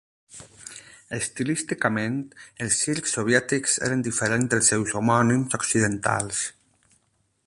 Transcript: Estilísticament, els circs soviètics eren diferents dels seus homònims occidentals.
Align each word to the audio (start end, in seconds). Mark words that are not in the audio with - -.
Estilísticament, 1.17 2.15
els 2.67 2.79
circs 2.87 3.13
soviètics 3.19 3.77
eren 3.89 4.03
diferents 4.09 4.53
dels 4.55 4.71
seus 4.73 4.95
homònims 5.01 5.59
occidentals. 5.63 6.45